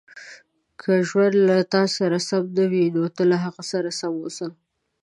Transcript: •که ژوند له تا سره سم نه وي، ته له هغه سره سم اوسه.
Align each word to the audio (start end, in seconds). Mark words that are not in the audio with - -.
•که 0.81 0.91
ژوند 1.07 1.35
له 1.47 1.57
تا 1.73 1.83
سره 1.97 2.17
سم 2.27 2.43
نه 2.57 2.65
وي، 2.71 2.85
ته 3.15 3.23
له 3.31 3.37
هغه 3.45 3.63
سره 3.71 3.89
سم 3.99 4.13
اوسه. 4.21 4.47